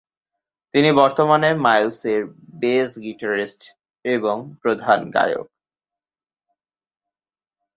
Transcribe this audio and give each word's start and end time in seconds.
তিনি 0.73 0.89
বর্তমানে 0.91 1.49
মাইলস 1.65 1.99
এর 2.05 2.21
বেজ 2.61 2.89
গিটারিস্ট 2.99 3.61
এবং 4.05 4.35
প্রধান 4.61 4.99
গায়ক। 5.11 5.47